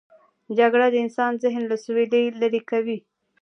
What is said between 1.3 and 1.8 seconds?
ذهن له